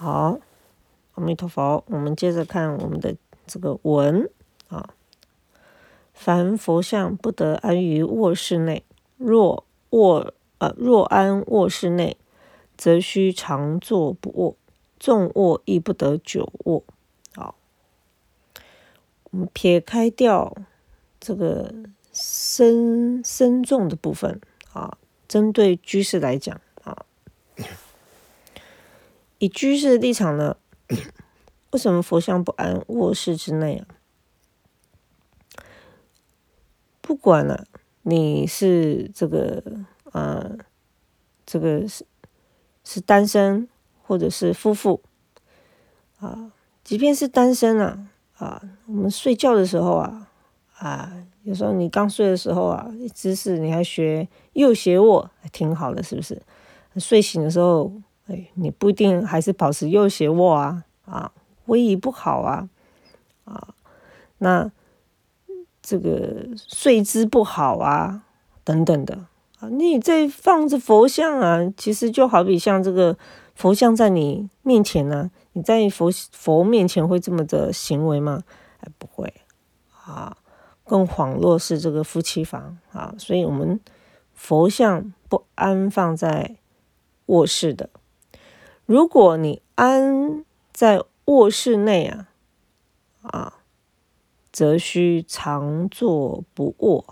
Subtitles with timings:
[0.00, 0.38] 好，
[1.14, 1.82] 阿弥陀佛。
[1.88, 3.16] 我们接着看我们的
[3.48, 4.30] 这个文
[4.68, 4.94] 啊。
[6.14, 8.84] 凡佛像不得安于卧室内，
[9.16, 12.16] 若卧呃若安卧室内，
[12.76, 14.56] 则须常坐不卧，
[15.00, 16.84] 重卧亦不得久卧。
[17.34, 17.56] 好，
[19.32, 20.56] 我们撇开掉
[21.18, 21.74] 这个
[22.12, 24.40] 身身重的部分
[24.72, 24.96] 啊，
[25.26, 27.04] 针对居士来讲啊。
[29.38, 30.56] 以居士的立场呢，
[31.70, 33.86] 为什么佛像不安卧室之内啊？
[37.00, 37.66] 不管了，
[38.02, 39.62] 你是这个
[40.12, 40.58] 呃，
[41.46, 42.04] 这个是
[42.84, 43.68] 是单身
[44.02, 45.02] 或者是夫妇
[46.18, 46.52] 啊，
[46.82, 48.08] 即便是单身啊
[48.38, 50.28] 啊，我们睡觉的时候啊
[50.78, 51.12] 啊，
[51.44, 56.42] 有时候你刚睡的时候啊，姿势你还学右斜卧，挺好的，是不是？
[56.96, 57.92] 睡醒的时候。
[58.28, 61.32] 哎，你不一定还是保持右斜卧啊，啊，
[61.64, 62.68] 位移不好啊，
[63.44, 63.74] 啊，
[64.38, 64.70] 那
[65.80, 68.22] 这个睡姿不好啊，
[68.64, 69.26] 等等的
[69.60, 73.16] 啊，你在放着佛像啊，其实就好比像这个
[73.54, 78.42] 佛像在你面前呢，你在佛佛面前会这么的行为吗？
[78.80, 79.32] 哎，不会
[80.04, 80.36] 啊，
[80.84, 83.80] 更恍若是这个夫妻房啊，所以我们
[84.34, 86.56] 佛像不安放在
[87.24, 87.88] 卧室的。
[88.88, 92.28] 如果你安在卧室内啊，
[93.20, 93.58] 啊，
[94.50, 97.04] 则需常坐不卧，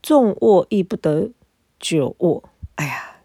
[0.00, 1.32] 重卧亦不得
[1.80, 2.44] 久卧。
[2.76, 3.16] 哎呀，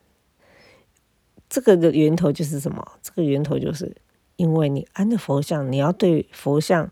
[1.48, 2.94] 这个的源头就是什么？
[3.04, 3.96] 这个源头就是
[4.36, 6.92] 因为你安的佛像，你要对佛像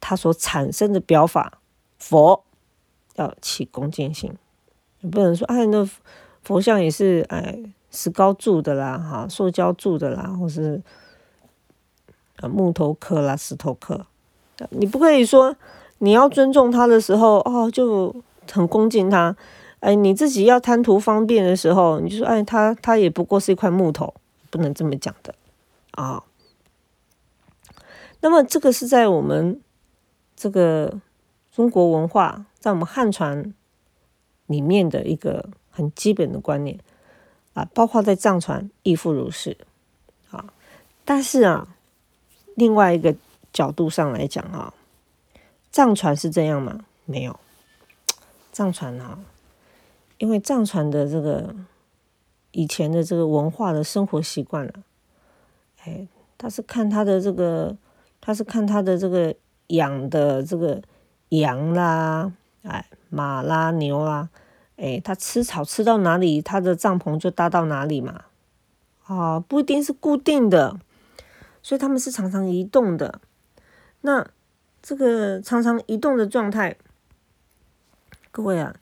[0.00, 1.60] 它所产生的表法
[2.00, 2.44] 佛
[3.14, 4.36] 要起恭敬心，
[4.98, 5.88] 你不能说哎，那
[6.42, 7.72] 佛像也是哎。
[7.92, 10.82] 石膏铸的啦，哈，塑胶铸的啦，或是
[12.36, 14.06] 啊木头刻啦，石头刻，
[14.70, 15.54] 你不可以说
[15.98, 18.14] 你要尊重他的时候哦，就
[18.50, 19.36] 很恭敬他，
[19.80, 24.14] 哎，你自己要贪图方便的时候，你就说哎，他他也不过是一块木头，
[24.50, 25.34] 不能这么讲的
[25.90, 26.24] 啊。
[28.20, 29.60] 那么这个是在我们
[30.34, 30.98] 这个
[31.50, 33.52] 中国文化，在我们汉传
[34.46, 36.78] 里面的一个很基本的观念。
[37.54, 39.56] 啊，包括在藏传亦复如是，
[40.30, 40.52] 啊，
[41.04, 41.68] 但是啊，
[42.54, 43.14] 另外一个
[43.52, 44.72] 角度上来讲啊，
[45.70, 46.86] 藏传是这样吗？
[47.04, 47.38] 没有，
[48.52, 49.18] 藏传啊，
[50.18, 51.54] 因为藏传的这个
[52.52, 54.72] 以前的这个文化的生活习惯了，
[55.84, 56.08] 哎，
[56.38, 57.76] 他是看他的这个，
[58.20, 59.34] 他是看他的这个
[59.66, 60.80] 养的这个
[61.28, 62.32] 羊啦，
[62.62, 64.30] 哎，马啦，牛啦。
[64.82, 68.24] 哎，他吃草吃到哪里，他的帐篷就搭到哪里嘛。
[69.04, 70.80] 啊，不一定是固定的，
[71.62, 73.20] 所以他们是常常移动的。
[74.00, 74.28] 那
[74.82, 76.76] 这个常常移动的状态，
[78.32, 78.74] 各位啊，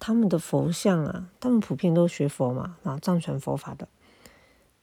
[0.00, 3.86] 他们的佛像啊，他们普遍都学佛嘛，啊，藏传佛法的，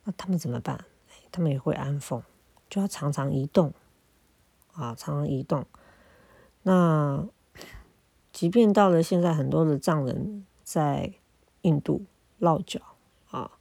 [0.05, 0.85] 那他们怎么办？
[1.29, 2.23] 他们也会安奉，
[2.69, 3.73] 就要常常移动，
[4.71, 5.65] 啊，常常移动。
[6.63, 7.27] 那。
[8.39, 11.11] 即便到了现在，很多的藏人在
[11.63, 12.05] 印度
[12.37, 12.79] 落脚
[13.31, 13.51] 啊，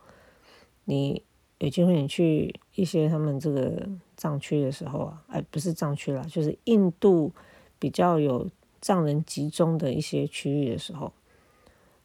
[0.85, 1.25] 你
[1.59, 7.33] 有机会你去一些他们这个藏区的时候啊，哎，不是藏区啦，就是印度
[7.81, 8.49] 比较有
[8.81, 11.13] 藏人集中的一些区域的时候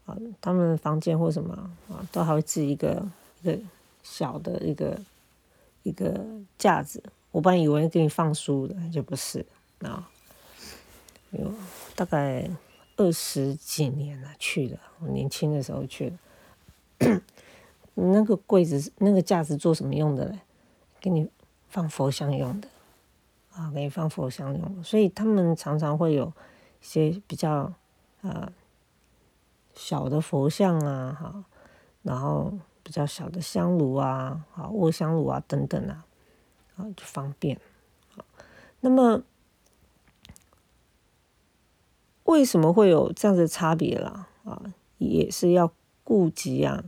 [0.08, 1.54] 啊，他们房间或什么
[1.92, 3.08] 啊，都还会置一个
[3.44, 3.60] 一个
[4.02, 5.00] 小的一个
[5.84, 6.26] 一个
[6.58, 7.04] 架子。
[7.30, 9.46] 我本来以为给你放书的，就不是
[9.82, 10.10] 啊。
[11.34, 11.52] 有
[11.96, 12.48] 大概
[12.96, 14.78] 二十几年了，去的。
[15.00, 16.12] 我年轻的时候去
[17.00, 17.22] 的。
[17.96, 20.40] 那个柜子、那个架子做什么用的嘞？
[21.00, 21.28] 给你
[21.70, 22.68] 放佛像用的
[23.52, 24.84] 啊，给你放佛像用的。
[24.84, 26.28] 所以他们常常会有
[26.82, 27.74] 一些比较
[28.22, 28.52] 呃
[29.74, 31.46] 小的佛像啊，哈，
[32.04, 36.06] 然后比较小的香炉啊，好卧香炉啊等等啊，
[36.78, 37.60] 啊就方便。
[38.16, 38.24] 好，
[38.82, 39.24] 那么。
[42.24, 44.28] 为什么会有这样的差别啦？
[44.46, 44.62] 啊，
[44.98, 45.72] 也是要
[46.04, 46.84] 顾及啊。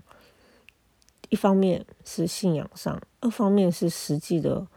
[1.30, 4.68] 一方面是信仰上，二方面是实际的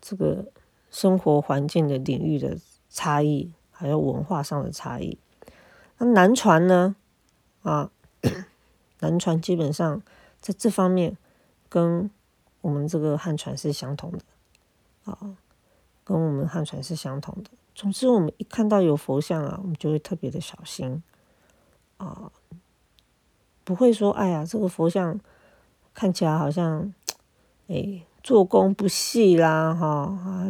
[0.00, 0.46] 这个
[0.90, 2.58] 生活环境的领域的
[2.90, 5.18] 差异，还有文化上的差异。
[5.98, 6.94] 那南传呢？
[7.62, 7.90] 啊，
[9.00, 10.02] 南传基本上
[10.40, 11.16] 在这方面
[11.68, 12.10] 跟
[12.60, 14.18] 我们这个汉传是相同的，
[15.04, 15.36] 啊，
[16.04, 17.50] 跟我们汉传是相同的。
[17.76, 21.02] 总之，我们一看到有佛像啊，我们就会特别的小心
[21.98, 22.32] 啊，
[23.64, 25.20] 不会说哎呀，这个佛像
[25.92, 26.94] 看起来好像
[27.68, 30.48] 哎，做工不细啦，哈啊，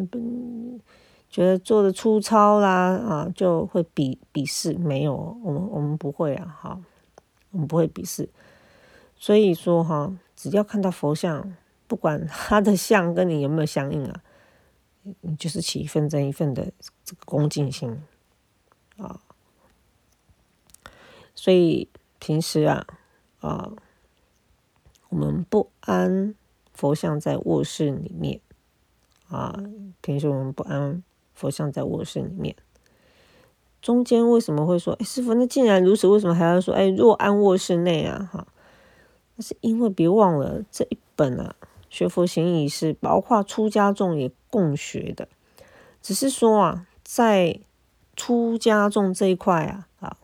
[1.28, 4.74] 觉得做的粗糙啦，啊，就会鄙鄙视。
[4.74, 6.80] 没有，我们我们不会啊，哈，
[7.50, 8.28] 我们不会鄙视。
[9.16, 11.56] 所以说哈，只要看到佛像，
[11.88, 14.20] 不管他的像跟你有没有相应啊，
[15.38, 16.72] 就是起一份真一份的
[17.04, 18.02] 这个恭敬心
[18.96, 19.20] 啊。
[21.34, 21.88] 所以
[22.18, 22.86] 平时啊，
[23.40, 23.70] 啊，
[25.08, 26.34] 我们不安
[26.72, 28.40] 佛像在卧室里面
[29.28, 29.54] 啊，
[30.00, 31.02] 平时我们不安
[31.34, 32.56] 佛像在卧室里面。
[33.82, 38.46] 中间为什么会说，哎，师傅，那既然如此，为什么还要说，哎，若安卧室内啊，哈？
[39.36, 41.54] 那是因为别忘了这一本啊，
[41.88, 45.28] 《学佛行仪》是包括出家众也共学的。
[46.02, 47.60] 只是说啊，在
[48.14, 50.16] 出家众这一块啊，啊，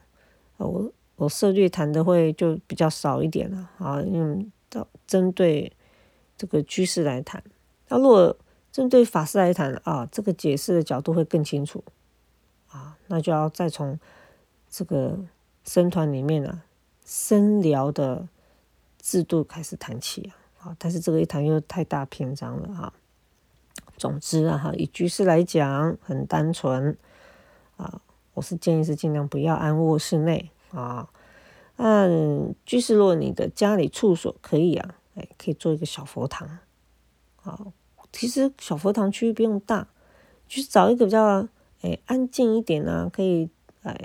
[0.59, 5.73] 我我涉略谈的会就比较少一点了啊，因为到针对
[6.37, 7.43] 这个居士来谈。
[7.89, 8.37] 那如果
[8.71, 11.83] 针对法师来谈啊，这个解释的角度会更清楚
[12.69, 13.99] 啊，那就要再从
[14.69, 15.19] 这个
[15.65, 16.65] 僧团里面啊，
[17.05, 18.29] 深聊的。
[19.05, 22.93] 制度开始谈起啊，啊，但是这个一谈又太大篇章了哈。
[23.97, 26.97] 总之啊，哈，以居士来讲，很单纯
[27.77, 28.01] 啊，
[28.35, 31.09] 我是建议是尽量不要安卧室内啊。
[31.77, 36.59] 嗯，居士，如果你的家里处所可以啊，哎，可以做一个小佛堂
[37.43, 37.59] 啊。
[38.13, 39.89] 其实小佛堂区域不用大，
[40.47, 41.49] 就是找一个比较
[41.81, 43.51] 哎安静一点啊，可以
[43.83, 43.97] 哎。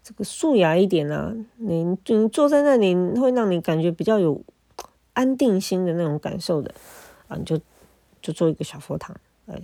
[0.00, 4.42] 这个素雅一点啊，你你坐在那里会让你感觉比较有
[5.18, 6.72] 安定心的那种感受的
[7.26, 7.58] 啊，你就
[8.22, 9.16] 就做一个小佛堂，
[9.46, 9.60] 哎，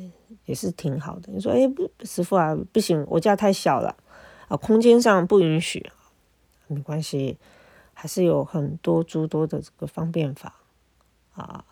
[0.46, 1.32] 也是挺好的。
[1.32, 3.96] 你说，哎，不，师傅啊，不行，我家太小了
[4.48, 5.88] 啊，空间上不允许，
[6.66, 7.38] 没关系，
[7.92, 10.56] 还是有很多诸多的这个方便法
[11.34, 11.64] 啊，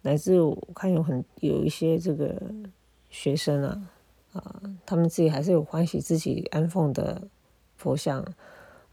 [0.00, 2.34] 乃至我看有很有一些这个
[3.10, 3.82] 学生啊
[4.32, 7.28] 啊，他们自己还是有欢喜自己安奉的。
[7.76, 8.20] 佛像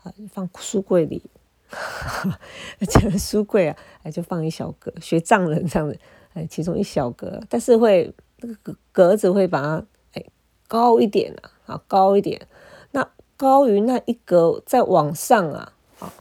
[0.02, 1.22] 啊，放书柜里，
[2.90, 6.00] 这个书柜啊，哎，就放一小格，学藏人这样子，
[6.34, 10.24] 哎，其中一小格，但是会那个格子会把它哎
[10.68, 12.48] 高一点啊，啊高一点，
[12.92, 16.14] 那高于那一格再往上啊，啊，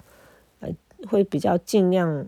[1.08, 2.26] 会比较尽量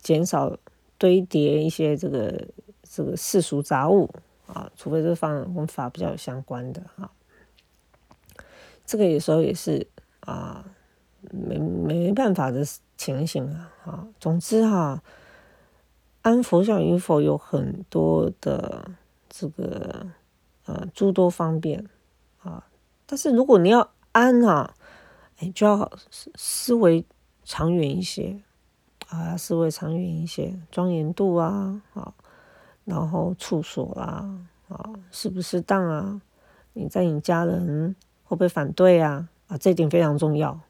[0.00, 0.56] 减少
[0.98, 2.48] 堆叠一些这个
[2.82, 4.10] 这个世俗杂物
[4.46, 7.10] 啊，除非是放跟法比较相关的哈。
[8.84, 9.86] 这个有时候也是
[10.20, 10.64] 啊，
[11.30, 12.64] 没没办法的
[12.96, 14.06] 情形啊，啊。
[14.18, 15.02] 总之哈，
[16.22, 18.90] 安佛像与否有很多的
[19.28, 20.06] 这个
[20.66, 21.84] 呃诸多方便
[22.42, 22.64] 啊，
[23.06, 24.74] 但是如果你要安啊，
[25.38, 27.04] 哎就要思思维
[27.44, 28.40] 长远一些
[29.08, 32.12] 啊，思维长远一些，庄严度啊，啊，
[32.84, 34.28] 然后处所啦，
[34.68, 36.20] 啊，适不适当啊？
[36.72, 37.96] 你在你家人。
[38.28, 39.26] 会不会反对啊？
[39.46, 40.60] 啊，这一点非常重要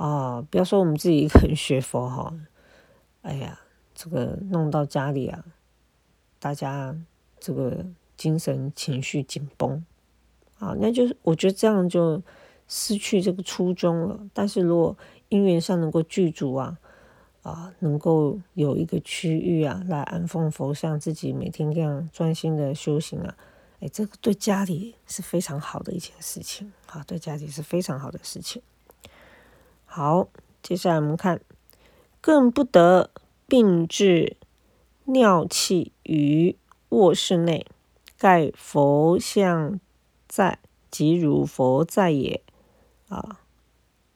[0.00, 0.40] 啊！
[0.50, 2.34] 不要说我们自己一个人学佛哈，
[3.20, 3.60] 哎呀，
[3.94, 5.44] 这个弄到家里啊，
[6.38, 6.96] 大家
[7.38, 7.84] 这个
[8.16, 9.84] 精神情绪紧绷
[10.58, 12.22] 啊，那就是我觉得这样就
[12.66, 14.18] 失去这个初衷了。
[14.32, 14.96] 但是如果
[15.28, 16.78] 因缘上能够具足啊，
[17.42, 23.36] 啊，能够有一个区域啊来安奉佛像，自己每天这样专心的修行啊。
[23.80, 28.62] 哎，这个对家里是非常好的一件事情，啊，对家里是非常好的事情。
[29.92, 30.28] 好，
[30.62, 31.40] 接下来我们看，
[32.20, 33.10] 更不得
[33.48, 34.36] 并置
[35.06, 36.56] 尿器于
[36.90, 37.66] 卧室内，
[38.16, 39.80] 盖佛像
[40.28, 40.60] 在，
[40.92, 42.40] 即如佛在也，
[43.08, 43.40] 啊，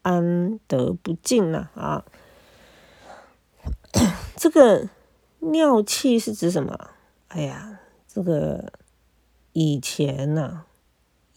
[0.03, 1.71] 安得不净呢？
[1.75, 2.05] 啊，
[4.39, 4.89] 这个
[5.41, 6.91] 尿器是指什么？
[7.27, 8.73] 哎呀，这个。
[9.57, 10.65] 以前呐，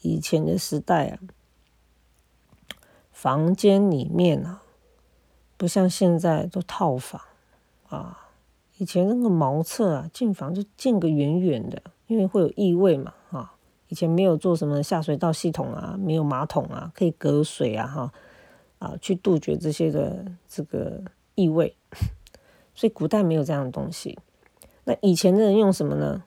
[0.01, 1.20] 以前的时代啊，
[3.17, 4.62] 房间里面啊，
[5.57, 7.19] 不像现在都套房
[7.89, 8.29] 啊。
[8.77, 13.55] 以前那个茅厕啊，进房就进个远远的，因为会有异味嘛，哈。
[13.88, 18.13] 以前没有做什么下水道系统啊，没有马桶啊，可以隔水啊，哈，
[18.77, 21.01] 啊，去杜绝这些的这个
[21.33, 21.75] 异味。
[22.75, 24.19] 所以古代没有这样的东西。
[24.83, 26.24] 那以前的人用什么呢？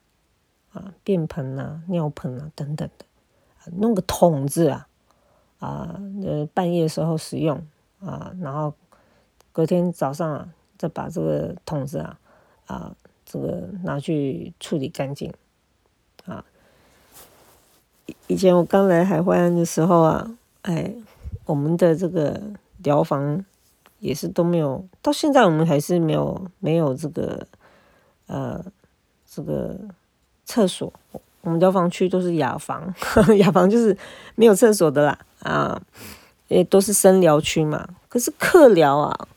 [0.72, 3.04] 啊，便盆啊，尿盆啊，等等的，
[3.76, 4.88] 弄个桶子啊，
[5.60, 7.64] 啊，呃，半夜时候使用
[8.00, 8.74] 啊，然后
[9.52, 12.18] 隔天早上啊，再把这个桶子啊，
[12.66, 15.32] 啊，这个拿去处理干净
[16.24, 16.44] 啊。
[18.26, 20.92] 以前我刚来海湾的时候啊，哎，
[21.44, 22.40] 我们的这个
[22.78, 23.44] 疗房
[23.98, 27.46] 也是都没有，到现在我们还是没有没有这个
[28.26, 28.64] 呃
[29.28, 29.76] 这个
[30.44, 30.92] 厕所，
[31.42, 32.92] 我们疗房区都是雅房，
[33.38, 33.96] 雅房就是
[34.34, 35.80] 没有厕所的啦啊，
[36.48, 37.88] 也都是生疗区嘛。
[38.08, 39.28] 可是客疗啊，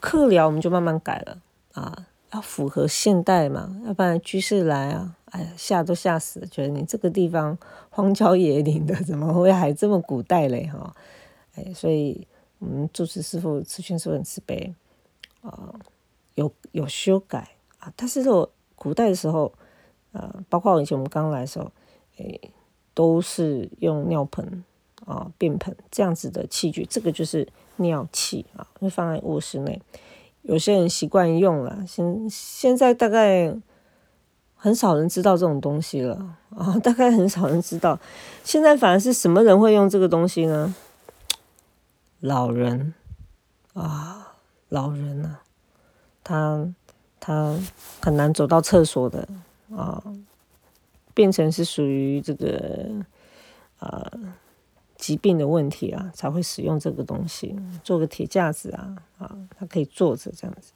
[0.00, 1.38] 客疗我们就慢慢改了
[1.72, 7.56] 啊，要符合现代嘛，要不然居士来啊，哎呀吓都吓死了，觉得你这个地方
[7.90, 10.94] 荒郊野岭的， 怎么会还这么古代嘞哈？
[11.54, 12.26] 哎，所以
[12.58, 14.74] 我们住持师傅慈劝师很慈悲
[15.42, 15.74] 啊，
[16.34, 19.52] 有有修改啊，但是说古代的时候。
[20.14, 21.72] 呃，包括以前我们刚来的时候，
[22.18, 22.38] 诶，
[22.92, 24.62] 都是用尿盆
[25.06, 29.80] 啊、便盆这样子的器具，这个就是尿器啊，会放在卧室内。
[30.42, 33.54] 有些人习惯用了，现现在大概
[34.56, 37.98] 很少人知道这种东西了啊，大概很少人知道。
[38.44, 40.74] 现在反而是什么人会用这个东西呢？
[42.20, 42.94] 老人
[43.74, 44.34] 啊，
[44.68, 45.42] 老人啊，
[46.24, 46.68] 他
[47.20, 47.58] 他
[48.00, 49.28] 很难走到厕所的。
[49.74, 50.04] 啊，
[51.14, 52.90] 变成是属于这个
[53.78, 54.12] 呃
[55.02, 60.72] 疾病的问题啊，才会使用这个东西，做个铁架子啊，啊，它可以坐着这样子，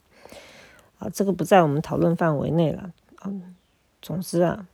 [0.98, 2.92] 啊，这个不在我们讨论范围内了，
[3.24, 3.54] 嗯，
[4.02, 4.66] 总之啊，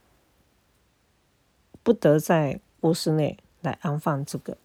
[1.82, 4.56] 不得在卧室内来安放这个，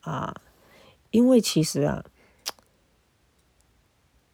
[0.00, 0.34] 啊，
[1.10, 2.02] 因为其实啊，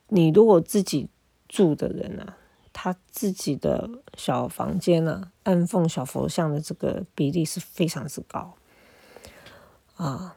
[0.07, 1.09] 你如果自己
[1.49, 2.37] 住的人啊。
[2.75, 3.87] 他自己的
[4.17, 8.55] 小房间呢，安放小佛像的这个比例是非常之高
[10.02, 10.35] 啊，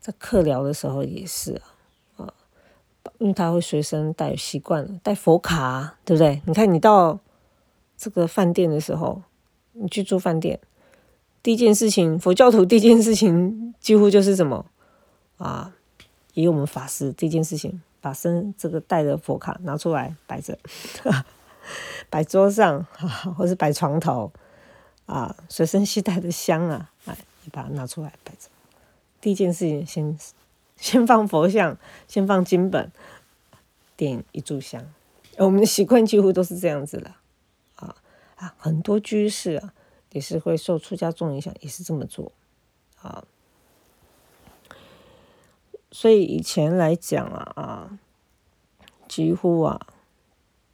[0.00, 1.54] 在客聊的时候也是
[2.16, 2.32] 啊，啊，
[3.18, 6.42] 因为他会随身带习惯了带佛卡，对不对？
[6.44, 7.20] 你看你到
[7.96, 9.22] 这个饭店的时候，
[9.74, 10.58] 你去住饭店，
[11.40, 14.66] 第一件事情，佛教徒 第一件事情几乎就是什么
[15.38, 15.72] 啊？
[16.34, 20.58] 以我们法师第一件事情，把身这个带的佛卡拿出来摆着。
[22.10, 22.84] 摆桌上，
[23.36, 24.32] 或是摆床头，
[25.06, 28.48] 啊，随身携带的香啊，哎，你把它拿出来摆着。
[29.20, 30.18] 第一件事情，先
[30.76, 32.90] 先放佛像，先放经本，
[33.96, 34.84] 点一炷香。
[35.38, 37.14] 我们的习惯几乎都是这样子的，
[37.76, 37.96] 啊
[38.36, 39.74] 啊，很多居士啊，
[40.12, 42.32] 也是会受出家众影响，也是这么做，
[43.00, 43.24] 啊。
[45.90, 47.98] 所以以前来讲啊啊，
[49.08, 49.86] 几乎啊。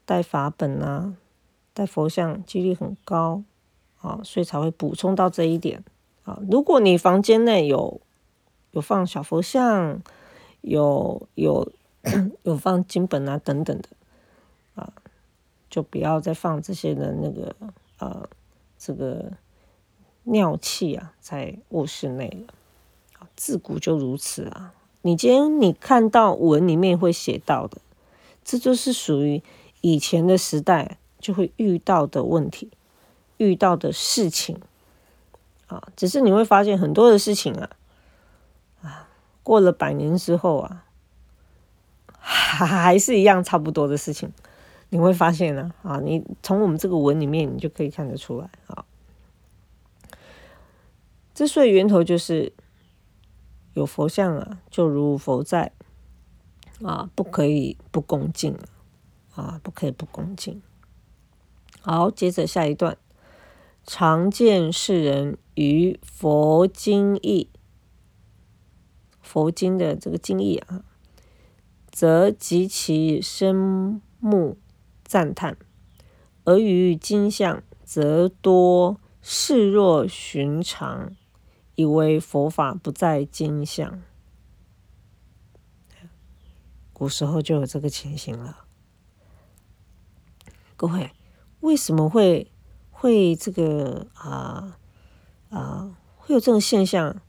[0.04, 1.14] 带法本啊，
[1.72, 3.44] 带佛像几率很高
[4.00, 5.82] 啊，所以才会补充到这一点
[6.25, 6.38] 啊。
[6.50, 8.00] 如果你房间内有
[8.73, 10.02] 有放小佛像，
[10.61, 11.73] 有有
[12.43, 13.88] 有放经本啊等等的
[14.75, 14.93] 啊，
[15.71, 17.55] 就不要再放这些的那个
[17.99, 18.29] 呃
[18.76, 19.33] 这个
[20.25, 22.55] 尿器啊在卧室内了。
[23.37, 24.75] 自古就如此啊。
[25.02, 27.79] 你今天你看到文里面会写到的，
[28.45, 29.43] 这就是属于。
[29.85, 32.71] 以前的时代就会遇到的问题，
[33.38, 34.61] 遇到的事情
[35.67, 37.69] 啊，只是你会发现很多的事情，啊，
[39.42, 40.84] 过了百年之后啊，
[42.18, 44.32] 还是一样差不多的事情，
[44.90, 48.84] 你会发现呢啊，你从我们这个文里面，你就可以看得出来啊。
[51.34, 52.52] 之所以源头就是
[53.75, 55.72] 有佛像啊，就如佛在
[56.82, 58.56] 啊，不可以不恭敬。
[59.34, 60.61] 啊，不可以不恭敬。
[61.80, 62.99] 好，接着下一段，
[63.87, 67.49] 常见世人于佛经义，
[69.32, 70.84] 佛经的这个经义啊，
[71.90, 74.58] 则极其深目
[75.02, 75.54] 赞叹；
[76.44, 81.16] 而于经相，则多视若寻常，
[81.76, 84.02] 以为佛法不在经相。
[86.92, 88.66] 古时候就有这个情形了。
[90.76, 91.10] 各位，
[91.60, 92.52] 为什么会
[92.90, 94.78] 会这个啊
[95.48, 97.22] 啊会有这种现象？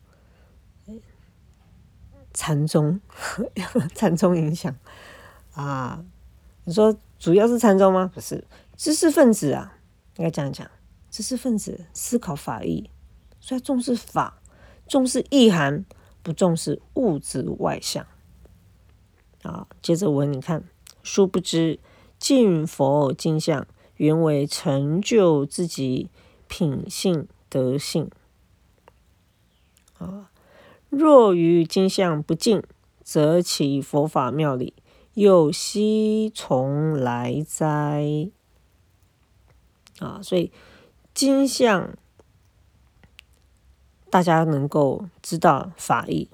[2.33, 2.99] 禅宗，
[3.95, 4.75] 禅宗影响
[5.53, 6.03] 啊？
[6.65, 8.11] 你说主要是禅宗吗？
[8.13, 8.43] 不是，
[8.75, 9.77] 知识分子啊，
[10.17, 10.69] 应该这样讲，
[11.11, 12.89] 知识分子思考法义，
[13.39, 14.41] 所以重视法，
[14.87, 15.85] 重视意涵，
[16.21, 18.05] 不重视物质外相。
[19.43, 20.63] 啊，接着问，你看，
[21.03, 21.79] 殊不知。
[22.19, 26.09] 敬佛敬相，原为成就自己
[26.47, 28.09] 品性德性。
[29.97, 30.31] 啊，
[30.95, 32.63] 若于金相不敬，
[33.03, 34.73] 则其佛法妙理
[35.15, 38.29] 又悉从来哉？
[39.99, 40.51] 啊，所以
[41.13, 41.97] 金相
[44.09, 46.29] 大家能够知道法义，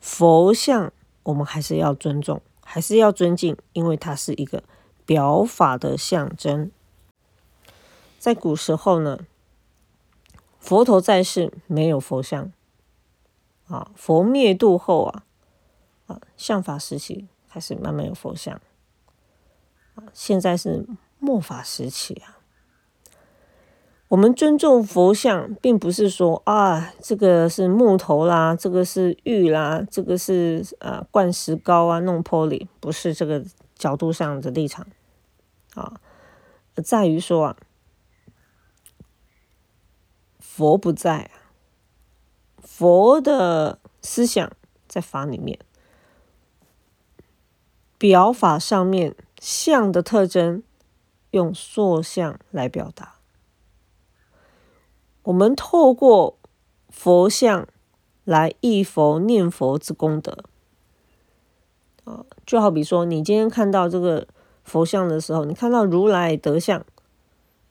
[0.00, 4.62] 佛像我们还是要尊重，还是要尊敬，因为它是一个。
[5.06, 6.72] 表法的象征，
[8.18, 9.20] 在古时候呢，
[10.58, 12.50] 佛陀在世没有佛像，
[13.68, 15.24] 啊，佛灭度后啊，
[16.06, 18.60] 啊，相法时期开始慢慢有佛像，
[19.94, 20.86] 啊，现在是
[21.18, 22.38] 末法时期啊。
[24.08, 33.44] 我们尊重佛像，并不是说啊，这个是木头啦，这个是玉啦，这个是呃灌石膏啊，弄玻璃，不是这个
[33.74, 34.86] 角度上的立场
[35.74, 36.00] 啊，
[36.84, 37.56] 在于说啊，
[40.38, 41.45] 佛不在啊，
[42.78, 44.52] 佛的思想
[44.86, 45.58] 在法里面，
[47.96, 50.62] 表法上面相的特征，
[51.30, 53.14] 用塑像来表达。
[55.22, 56.38] 我们透过
[56.90, 57.66] 佛像
[58.24, 60.44] 来忆佛念佛之功德。
[62.04, 64.28] 啊，就好比说，你今天看到这个
[64.62, 66.84] 佛像的时候，你看到如来德相，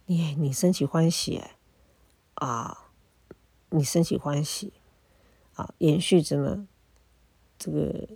[0.08, 1.44] 你你升起欢喜
[2.34, 2.88] 啊，
[3.70, 4.74] 你升起欢喜。
[5.56, 6.68] 啊，延续着呢，
[7.58, 8.08] 这个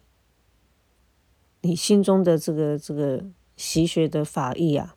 [1.61, 3.25] 你心中的这个这个
[3.57, 4.95] 习学的法义啊，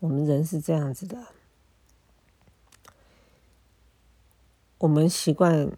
[0.00, 1.28] 我们人是这样子的。
[4.78, 5.72] 我们习惯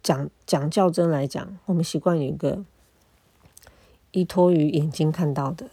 [0.00, 2.64] 讲讲较真来讲，我们习惯有一个
[4.12, 5.68] 依托于眼睛看到的、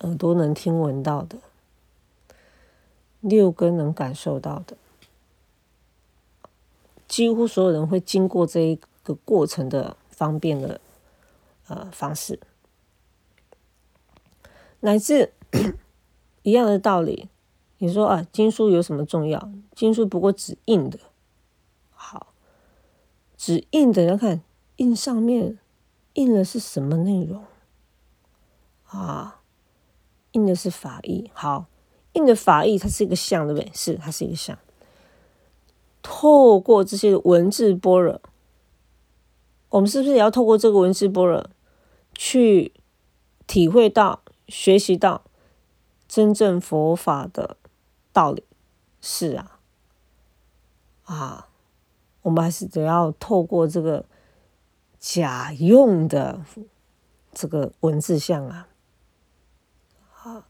[0.00, 1.38] 耳朵能听闻到的、
[3.20, 4.78] 六根能感受到的，
[7.10, 10.80] 几乎所有人会经过这一个过程的方便的
[11.66, 12.38] 呃方式，
[14.78, 15.32] 乃至
[16.42, 17.28] 一样的道理。
[17.78, 19.50] 你说啊，经书有什么重要？
[19.74, 21.00] 经书不过只印的。
[21.90, 22.28] 好
[23.36, 24.42] 纸印的要看
[24.76, 25.58] 印上面
[26.12, 27.42] 印的是什么内容
[28.84, 29.40] 啊？
[30.30, 31.66] 印的是法义，好，
[32.12, 33.68] 印的法义它是一个像，对不对？
[33.74, 34.56] 是，它是一个像。
[36.20, 38.20] 透过这些文字般若，
[39.70, 41.48] 我们是不是也要透过这个文字般若
[42.12, 42.74] 去
[43.46, 45.22] 体会到、学习到
[46.06, 47.56] 真正佛法的
[48.12, 48.44] 道理？
[49.00, 49.60] 是啊，
[51.04, 51.46] 啊。
[52.20, 54.04] 我们还是得要透过这个
[54.98, 56.44] 假用的
[57.32, 58.68] 这个文字像啊，
[60.22, 60.46] 啊，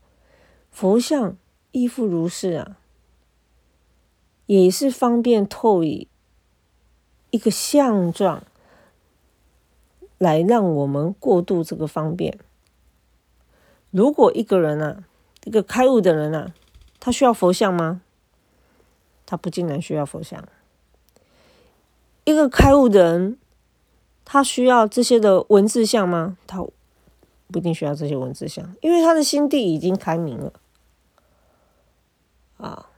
[0.73, 1.37] 佛像
[1.71, 2.80] 亦复如是啊，
[4.59, 6.09] 也是方便透以
[7.31, 8.43] 一个相状
[10.19, 12.37] 来让我们过渡这个方便。
[13.93, 15.05] 如果一个人啊，
[15.45, 16.53] 一个开悟的人啊，
[16.99, 18.03] 他需要佛像吗？
[19.25, 20.45] 他不竟然需要佛像。
[22.25, 23.39] 一个开悟的人，
[24.25, 26.37] 他需要这些的文字像吗？
[26.49, 30.53] 他不一定需要这些文字像，因为他的心地已经开明了。
[32.57, 32.90] 啊，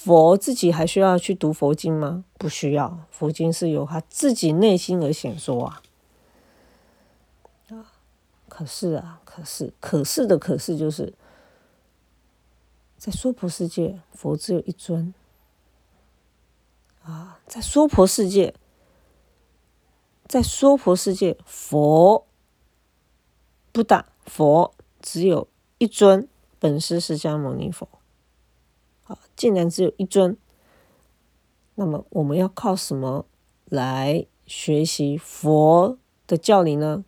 [0.00, 2.24] 佛自己还需要去读佛经吗？
[2.38, 5.82] 不需要，佛经是由他自己内心而显说啊。
[7.70, 7.92] 啊，
[8.48, 11.12] 可是啊，可是，可是的可是，就是
[12.96, 15.12] 在娑婆世界，佛只有一尊。
[17.02, 18.54] 啊，在娑婆世界，
[20.28, 22.24] 在娑婆世界，佛
[23.72, 26.28] 不大，佛只有一尊，
[26.60, 27.88] 本师释迦牟尼佛。
[29.38, 30.36] 竟然只有一尊，
[31.76, 33.24] 那么我们要靠什么
[33.66, 35.96] 来学习佛
[36.26, 37.04] 的教理呢？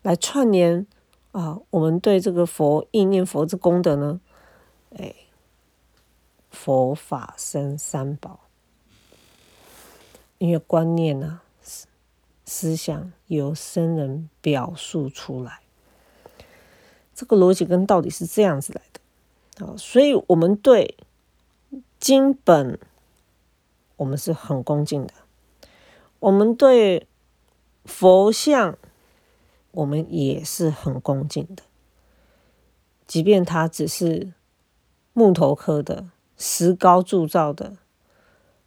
[0.00, 0.86] 来串联
[1.32, 4.20] 啊，我们对这个佛意念佛之功德呢？
[4.96, 5.14] 哎，
[6.48, 8.40] 佛法僧三宝。
[10.38, 11.86] 因为观念呢，思
[12.46, 15.60] 思想由僧人表述出来，
[17.14, 20.96] 这个逻辑跟道理是这样子来的啊，所以我们对
[21.98, 22.78] 经本
[23.96, 25.14] 我们是很恭敬的，
[26.20, 27.06] 我们对
[27.84, 28.76] 佛像
[29.72, 31.62] 我们也是很恭敬的，
[33.06, 34.32] 即便它只是
[35.12, 37.76] 木头刻的、石膏铸造的。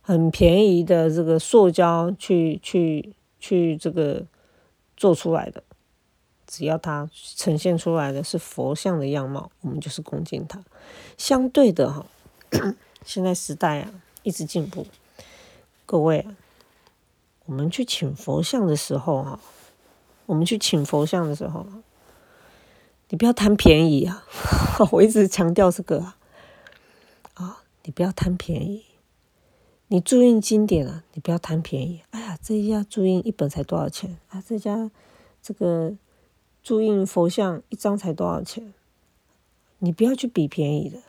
[0.02, 4.26] 很便宜的这个塑胶去去去这个
[4.98, 5.62] 做出来的，
[6.48, 10.64] 只要它呈现出来的是佛像的样貌，我们就是恭敬它。
[11.16, 12.08] 相对的哈，
[13.06, 14.86] 现在时代啊一直进步，
[15.86, 16.26] 各位，
[17.46, 19.40] 我们去请佛像的时候啊，
[20.26, 21.66] 我们去请佛像的时候，
[23.10, 24.24] 你不要贪便宜啊！
[24.92, 26.18] 我一直强调这个啊，
[27.34, 28.86] 啊，你不要贪便宜。
[29.88, 32.04] 你注印经典啊，你不要贪便宜。
[32.12, 34.44] 哎呀，这一家注印一本才多少钱啊？
[34.48, 34.92] 这家
[35.42, 35.96] 这个
[36.62, 38.72] 注印佛像一张才多少钱？
[39.80, 41.02] 你不要去比便宜的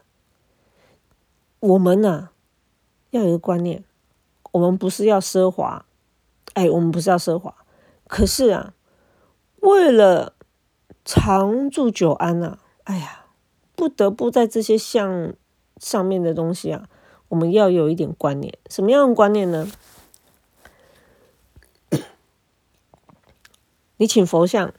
[1.60, 2.30] 我们呢
[3.10, 3.84] 要有个观念，
[4.52, 5.84] 我们不是要奢华，
[6.54, 7.54] 哎，我们不是要奢华，
[8.08, 8.74] 可是啊，
[9.60, 10.34] 为了
[11.04, 13.26] 长住久安呐，哎呀，
[13.76, 15.34] 不得不在这些像
[15.78, 16.88] 上面的东西啊，
[17.28, 19.70] 我们要有一点观念，什么样的观念呢？
[23.98, 24.72] 你请佛像，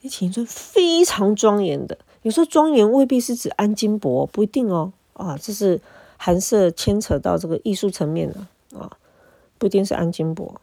[0.00, 1.96] 你请一尊非常庄严的。
[2.22, 4.92] 有时候庄严未必是指安金箔，不一定哦。
[5.12, 5.80] 啊，这是
[6.24, 8.96] 还是牵扯到这个艺术层面的啊，
[9.58, 10.58] 不一定是安金箔。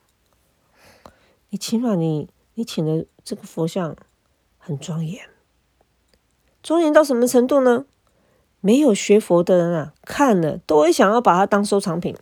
[1.49, 3.95] 你起码你你请的这个佛像
[4.57, 5.29] 很庄严，
[6.63, 7.85] 庄严到什么程度呢？
[8.59, 12.17] 没有学佛的人啊，看了都会想要把它当收藏品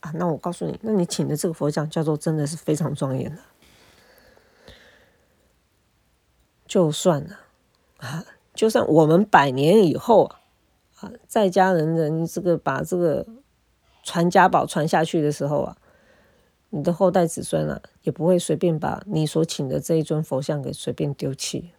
[0.00, 0.12] 啊。
[0.16, 3.40] 那我告诉你，那你请的这个佛像叫做真的是非常庄严的。
[6.66, 7.38] 就算了
[7.96, 10.40] 啊， 就算我们百年以后啊，
[11.02, 13.26] 啊，在家人人这个把这个
[14.04, 15.76] 传家宝传下去的时候啊，
[16.70, 21.72] 你的后代子孙啊，也不会随便把你所请的这一尊佛像给随便丢弃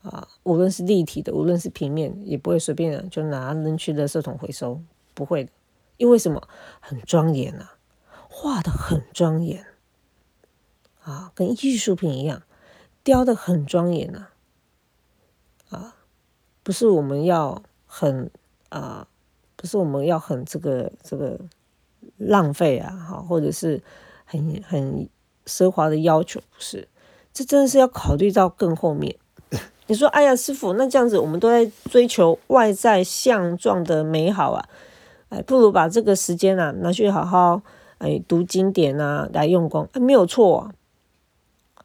[0.00, 0.26] 啊。
[0.42, 4.80] 无论是立体的，无论是平面，也不会随便就拿扔去垃圾桶回收，
[5.12, 5.50] 不会的。
[5.98, 6.48] 因为什么？
[6.80, 7.76] 很庄严啊，
[8.30, 9.66] 画的很庄严
[11.02, 12.42] 啊，跟艺术品一样。
[13.04, 14.28] 雕的很庄严呐，
[15.70, 15.96] 啊，
[16.62, 18.30] 不是我们要很
[18.68, 19.08] 啊，
[19.56, 21.40] 不是我们要很这个这个
[22.18, 23.82] 浪费啊，哈，或者是
[24.24, 25.08] 很很
[25.46, 26.86] 奢华的要求，不是，
[27.32, 29.16] 这真的是要考虑到更后面。
[29.88, 34.68] 你说，哎呀，师傅，那这样子我们都在追求外在相状的美好啊，
[35.30, 37.62] 哎，不如把这个时间啊拿去好好
[37.96, 40.70] 哎读经典啊，来用功，没有错，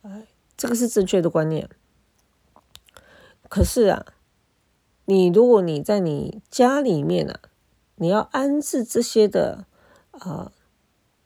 [0.04, 0.28] 哎。
[0.56, 1.68] 这个是正确的观念，
[3.50, 4.06] 可是啊，
[5.06, 7.40] 你如果你在你家里面啊，
[7.96, 9.66] 你要安置这些的
[10.12, 10.52] 啊，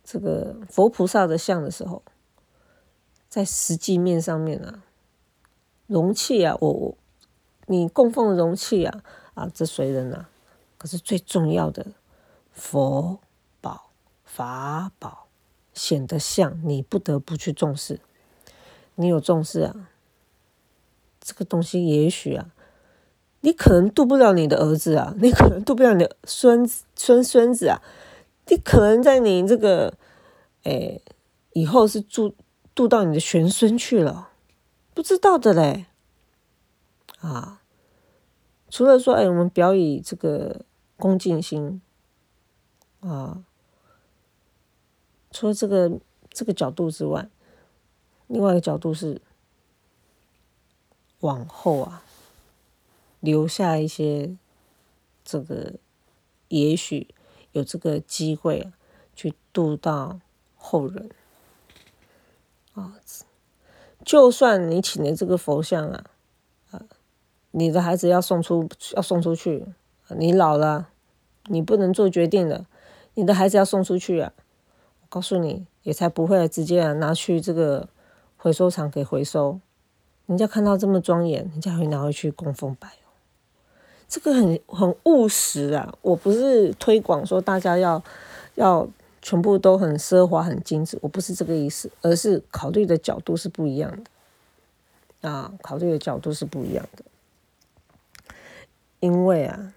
[0.03, 2.01] 这个佛菩萨的像的时候，
[3.29, 4.83] 在实际面上面啊，
[5.85, 6.97] 容器啊，我我
[7.67, 9.03] 你供奉的容器啊
[9.35, 10.29] 啊，这随人啊，
[10.77, 11.85] 可是最重要的
[12.51, 13.19] 佛
[13.61, 13.91] 宝
[14.23, 15.27] 法宝
[15.73, 17.99] 显得像，你不得不去重视。
[18.95, 19.89] 你有重视啊？
[21.19, 22.49] 这个东西也许啊，
[23.47, 27.81] 你可能渡不了你的儿子啊， 你可能渡不了你的孙子、孙孙子啊，
[28.47, 29.93] 你可能在你这个，
[30.63, 30.99] 哎，
[31.53, 32.35] 以后是渡
[32.75, 34.31] 渡到你的玄孙去了，
[34.93, 35.85] 不知道的嘞。
[37.21, 37.61] 啊，
[38.69, 40.65] 除了说，哎，我们表以这个
[40.97, 41.81] 恭敬心
[42.99, 43.45] 啊，
[45.31, 45.97] 除了这个
[46.29, 47.29] 这个角度之外。
[48.27, 49.21] 另外一个角度是，
[51.21, 52.03] 往后啊，
[53.27, 54.37] 留下一些
[55.25, 55.73] 这个，
[56.47, 57.09] 也许
[57.51, 58.71] 有这个机会，
[59.13, 60.21] 去度到
[60.55, 61.09] 后人
[62.75, 62.95] 啊。
[64.05, 66.05] 就算你请的这个佛像啊，
[66.71, 66.81] 啊，
[67.51, 69.65] 你的孩子要送出要送出去，
[70.15, 70.89] 你老了，
[71.47, 72.67] 你不能做决定了，
[73.15, 74.31] 你的孩子要送出去啊，
[75.01, 77.89] 我告诉你，也才不会直接啊拿去这个。
[78.39, 79.59] 回收厂给回收，
[80.27, 83.06] 人家看到这么庄严，人家会拿回去供奉拜。
[84.07, 85.93] 这个很很务实啊！
[86.01, 88.01] 我不是推广说大家要
[88.55, 88.87] 要
[89.21, 97.03] 全部都很奢华、很精致，我不是这个意思，而是考虑的角度是不一样的啊，考虑的角度是不一样的。
[98.99, 99.73] 因为啊，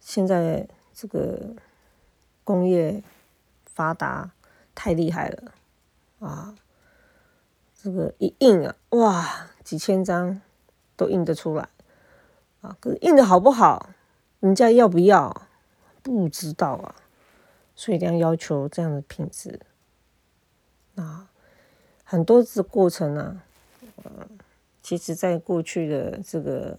[0.00, 1.54] 现在这个
[2.42, 3.02] 工业
[3.72, 4.32] 发达
[4.74, 5.52] 太厉害了
[6.18, 6.54] 啊。
[7.80, 10.40] 这个一印啊，哇，几千张
[10.96, 11.68] 都印得出来
[12.64, 12.76] 啊！
[13.02, 13.90] 印的好不好，
[14.40, 15.46] 人家要不要
[16.02, 16.94] 不知道啊，
[17.74, 19.60] 所以一定要要求这样的品质
[20.96, 21.30] 啊。
[22.02, 23.42] 很多的过程呢，
[24.02, 24.26] 呃，
[24.82, 26.78] 其实在过去的这个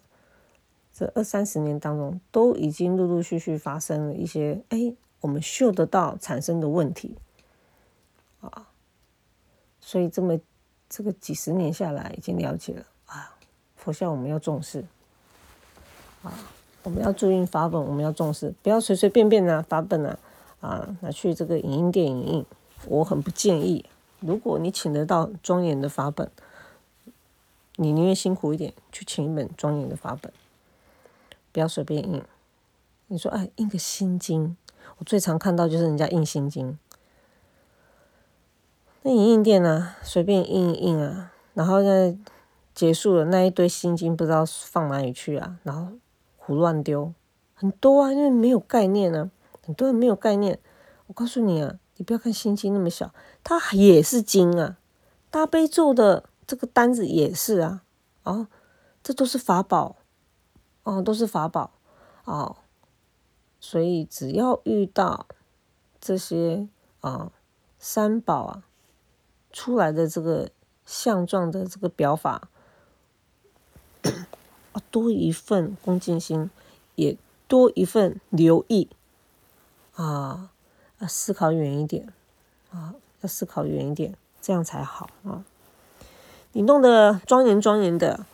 [0.91, 7.15] 这二三十年当中，都已经陆陆续续发生了一些哎，我们嗅得到产生的问题
[8.41, 8.67] 啊，
[9.79, 10.39] 所以这么。
[10.87, 13.35] 这个几十年下来，已经了解了啊，
[13.75, 14.85] 佛像我们要重视
[16.25, 16.33] 啊，
[16.83, 20.17] 我们要注意法本，我们要重视，不要随随便便的法本啊
[20.59, 22.45] 啊拿去这个影印店影印，
[22.87, 23.85] 我很不建议。
[24.19, 26.29] 如果你请得到庄严的法本，
[27.75, 30.31] 你宁愿辛苦一点去请一本庄严的法本，
[31.51, 32.21] 不要随便印。
[33.07, 34.57] 你说哎，印个心经，
[34.97, 36.77] 我最常看到就是人家印心经。
[39.03, 42.17] 那影印店呢，随便印一印啊，然后呢，
[42.73, 45.91] 结束了，那一堆心经不知道放哪里去啊，然后
[46.45, 47.11] 胡乱丢，
[47.55, 49.31] 很多啊，因为没有概念啊，
[49.63, 50.59] 很多人没有概念。
[51.07, 53.11] 我告诉你啊，你不要看心经那么小，
[53.43, 54.77] 它也是经啊。
[55.31, 57.81] 大悲咒的这个单子也是啊，
[58.21, 58.45] 哦，
[59.01, 59.95] 这都是法宝，
[60.83, 61.71] 哦，都是法宝，
[62.25, 62.57] 哦，
[63.59, 65.25] 所以只要遇到
[65.99, 66.69] 这些
[67.01, 67.31] 啊
[67.79, 68.63] 三宝啊
[69.51, 70.51] 出来的这个
[70.85, 72.49] 相状的这个表法，
[74.75, 76.51] 啊，多一份恭敬心，
[76.95, 77.15] 也
[77.47, 78.89] 多一份留意，
[79.95, 80.51] 啊，
[80.99, 82.11] 啊思考远一点，
[82.69, 84.13] 啊，要思考远一点。
[84.41, 85.43] 这样才好啊！
[86.51, 88.27] 你弄得庄严庄严的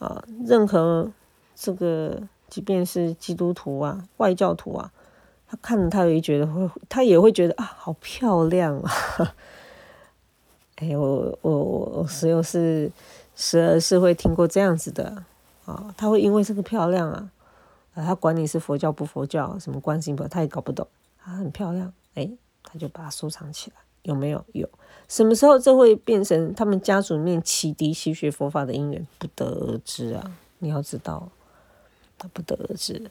[0.00, 1.12] 啊，任何
[1.54, 4.90] 这个，即便是基督徒啊、外教徒啊，
[5.46, 8.90] 他看着他也觉得会，他也会觉得啊，好漂亮啊！
[10.78, 12.90] 哎，我我我我时有是
[13.36, 15.22] 时而是会听过这样子的
[15.66, 17.30] 啊，他会因为这个漂亮啊，
[17.94, 22.30] 啊，他管你是佛教不佛教，什么观音不，他也搞不懂，他很漂亮，哎，
[22.62, 23.76] 他就把它收藏起来。
[24.02, 24.68] 有没有有？
[25.08, 29.04] 什么时候这会变成他们家族里面启迪吸学佛法的因缘？
[29.18, 30.30] 不得而知啊！
[30.60, 31.28] 你要知道，
[32.16, 33.10] 他不得而知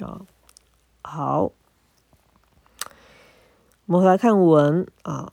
[0.00, 0.20] 啊。
[1.00, 1.50] 好，
[3.86, 5.32] 我们来看文啊。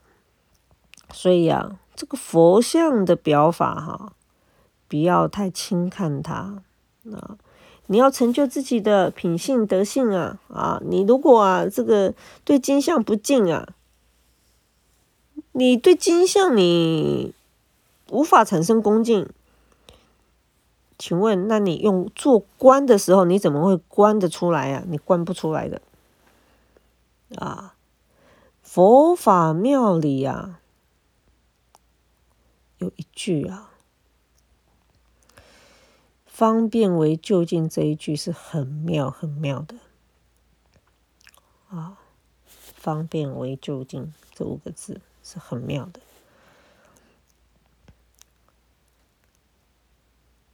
[1.11, 4.13] 所以啊，这个佛像的表法哈，
[4.95, 6.63] 不要太轻看它
[7.11, 7.37] 啊。
[7.87, 10.81] 你要成就自己的品性德性啊啊！
[10.83, 13.75] 你如果啊这个对金像不敬啊。
[15.51, 17.33] 你对金像你
[18.09, 19.29] 无法产生恭敬，
[20.97, 24.83] 请问，那你用做官的时候，你怎么会观得出来呀？
[24.87, 25.81] 你观不出来的
[27.35, 27.75] 啊！
[28.61, 30.59] 佛法庙里呀，
[32.79, 33.71] 有一句啊
[36.35, 39.77] ，“方便为就近”这一句是很妙很妙的
[41.69, 41.97] 啊
[42.45, 44.99] ，“方便为就近”这五个字。
[45.27, 45.99] 是很妙的，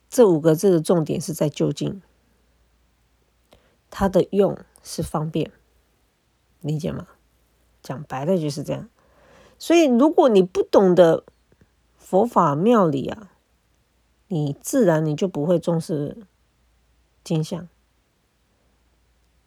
[0.09, 2.01] 这五个字的重点是在就近，
[3.89, 5.51] 它的用是方便，
[6.61, 7.05] 理解吗？
[7.83, 8.89] 讲白了就是这样。
[9.59, 11.25] 所以，如果你不懂得
[11.97, 13.30] 佛法妙理啊，
[14.31, 16.25] 你自然你就不会重视
[17.23, 17.67] 金相。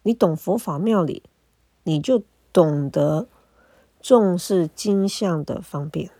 [0.02, 1.22] 你懂佛法妙理，
[1.84, 3.26] 你就懂得。
[4.02, 6.10] 重视金相的方便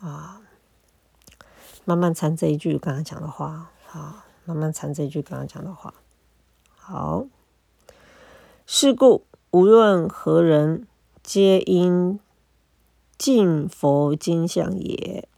[0.00, 0.42] 啊，
[1.84, 5.94] 慢慢参这一句刚刚讲的话啊，慢慢参这一句刚刚讲的话。
[6.74, 7.26] 好，
[8.66, 10.88] 是故无论何人，
[11.22, 12.18] 皆应
[13.16, 15.28] 敬佛金像也。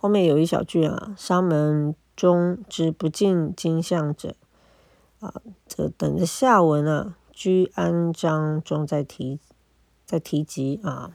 [0.00, 4.34] 后面有一小句啊，山门中之不敬金像者。
[5.20, 5.34] 啊，
[5.66, 7.16] 这等着下文啊。
[7.32, 9.38] 居安章中再提，
[10.04, 11.12] 再提及啊，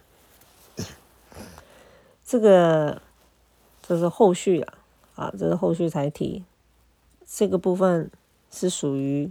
[2.24, 3.02] 这个
[3.82, 4.78] 这是后续啊，
[5.15, 6.46] 啊，这是后续才提，
[7.26, 8.10] 这个部分
[8.50, 9.30] 是属于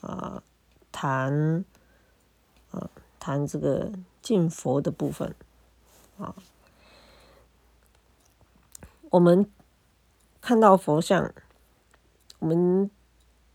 [0.00, 0.42] 啊
[0.90, 1.66] 谈
[2.70, 2.88] 啊
[3.20, 5.34] 谈这个敬佛的部分。
[6.18, 6.34] 啊，
[9.12, 9.46] 我们
[10.40, 11.32] 看到佛像，
[12.38, 12.90] 我们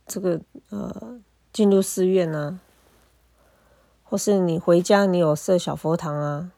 [0.06, 0.40] 这个
[0.70, 1.20] 呃
[1.52, 2.60] 进入寺院呢。
[4.10, 6.52] 或是你回家，你有设小佛堂啊，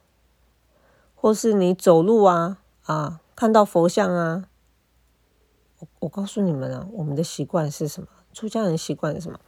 [1.16, 4.46] 或是你走路啊啊，看到佛像啊，
[5.80, 8.08] 我我告诉你们啊，我们的习惯是什么？
[8.34, 9.40] 出家人习惯是什么？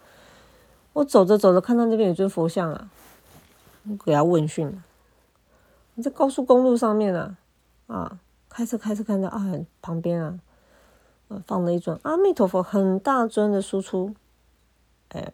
[0.93, 2.89] 我走着走着看到那边有尊佛像啊，
[3.87, 4.81] 我给他问讯。
[5.93, 7.37] 你在高速公路上面啊
[7.85, 8.19] 啊，
[8.53, 9.41] 开车开车看到啊，
[9.81, 10.39] 旁边啊，
[11.47, 14.13] 放了一尊阿弥陀佛，很大尊的输出，
[15.09, 15.31] 哎。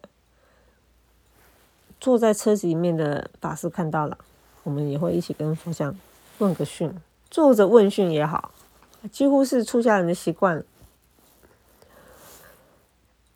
[2.00, 4.16] 坐在车子里面的法师看到了，
[4.62, 5.98] 我们也会一起跟佛像
[6.38, 6.94] 问个讯，
[7.28, 8.52] 坐着问讯也好，
[9.10, 10.62] 几乎是出家人的习惯。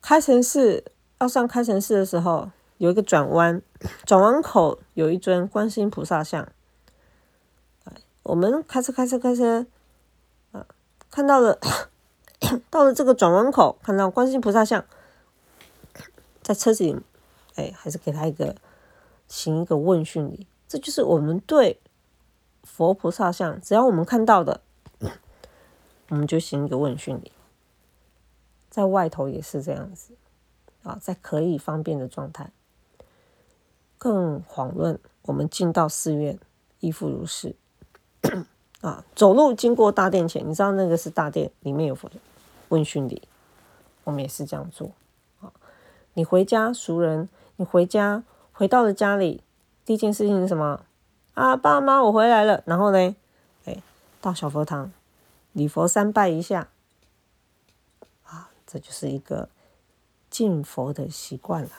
[0.00, 0.84] 开城寺
[1.18, 3.60] 要上开城寺的时候，有一个转弯，
[4.06, 6.48] 转弯口有一尊观世音菩萨像。
[8.22, 9.66] 我们开车开车开车，
[10.52, 10.66] 啊，
[11.11, 11.58] 看到了，
[12.70, 14.85] 到了这个转弯口，看到观世音菩萨像，
[16.42, 16.96] 在车子里。
[17.54, 18.56] 哎，还是给他一个
[19.28, 21.78] 行一个问讯礼，这就是我们对
[22.62, 24.62] 佛菩萨像，只要我们看到的，
[26.08, 27.30] 我们就行一个问讯礼。
[28.70, 30.14] 在外头也是这样子
[30.82, 32.50] 啊，在可以方便的状态，
[33.98, 36.38] 更遑论我们进到寺院，
[36.80, 37.54] 亦复如是
[38.80, 39.04] 啊。
[39.14, 42.11] 走路经过大殿前，你知道那个是大殿，里面有佛
[42.68, 43.22] 问讯礼，
[44.04, 44.90] 我们也是这样做
[45.40, 45.52] 啊。
[46.14, 49.42] 你回家，熟人，你回家，回到了家里，
[49.85, 50.80] 第一件事情是什么？
[51.35, 52.62] 啊，爸妈，我回来了。
[52.66, 53.16] 然后呢，
[53.64, 53.82] 哎，
[54.20, 54.92] 到小佛堂，
[55.52, 56.68] 礼佛三拜一下，
[58.24, 59.48] 啊，这就是一个
[60.28, 61.70] 敬佛的习惯了。